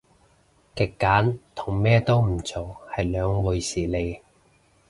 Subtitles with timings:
[0.75, 4.19] 極簡同咩都唔做係兩回事嚟